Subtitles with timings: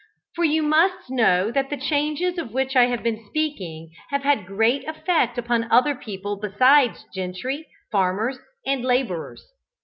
[0.33, 4.47] For you must know that the changes of which I have been speaking have had
[4.47, 9.45] great effect upon other people besides gentry, farmers, and labourers.